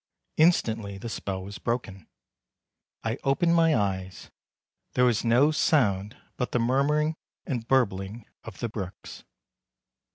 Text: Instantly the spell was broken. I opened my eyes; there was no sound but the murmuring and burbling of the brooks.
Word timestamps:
Instantly 0.37 0.97
the 0.97 1.09
spell 1.09 1.43
was 1.43 1.59
broken. 1.59 2.07
I 3.03 3.19
opened 3.23 3.53
my 3.53 3.75
eyes; 3.75 4.31
there 4.93 5.05
was 5.05 5.23
no 5.23 5.51
sound 5.51 6.17
but 6.37 6.53
the 6.53 6.59
murmuring 6.59 7.15
and 7.45 7.67
burbling 7.67 8.25
of 8.43 8.61
the 8.61 8.67
brooks. 8.69 9.23